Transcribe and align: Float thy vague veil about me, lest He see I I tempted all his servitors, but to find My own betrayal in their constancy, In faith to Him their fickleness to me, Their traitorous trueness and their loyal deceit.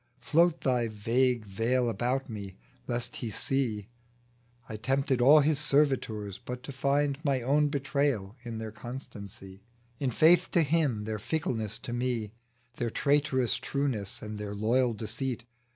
Float 0.19 0.61
thy 0.61 0.87
vague 0.87 1.45
veil 1.45 1.87
about 1.87 2.27
me, 2.27 2.55
lest 2.87 3.17
He 3.17 3.29
see 3.29 3.87
I 4.67 4.73
I 4.73 4.77
tempted 4.77 5.21
all 5.21 5.41
his 5.41 5.59
servitors, 5.59 6.39
but 6.43 6.63
to 6.63 6.71
find 6.71 7.19
My 7.23 7.43
own 7.43 7.67
betrayal 7.67 8.35
in 8.43 8.57
their 8.57 8.71
constancy, 8.71 9.61
In 9.99 10.09
faith 10.09 10.49
to 10.53 10.63
Him 10.63 11.03
their 11.03 11.19
fickleness 11.19 11.77
to 11.83 11.93
me, 11.93 12.31
Their 12.77 12.89
traitorous 12.89 13.57
trueness 13.57 14.23
and 14.23 14.39
their 14.39 14.55
loyal 14.55 14.95
deceit. 14.95 15.43